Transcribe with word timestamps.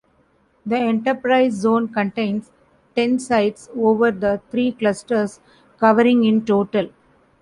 The 0.65 0.77
enterprise 0.77 1.53
zone 1.53 1.89
contains 1.89 2.49
ten 2.95 3.19
sites 3.19 3.69
over 3.77 4.09
the 4.09 4.41
three 4.49 4.71
clusters, 4.71 5.39
covering 5.77 6.23
in 6.23 6.43
total. 6.43 6.89